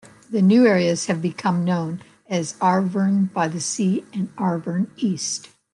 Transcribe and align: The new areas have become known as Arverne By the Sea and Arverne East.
The 0.31 0.41
new 0.41 0.65
areas 0.65 1.05
have 1.05 1.21
become 1.21 1.63
known 1.63 2.01
as 2.27 2.53
Arverne 2.59 3.29
By 3.35 3.47
the 3.47 3.59
Sea 3.59 4.03
and 4.11 4.29
Arverne 4.35 4.87
East. 4.97 5.49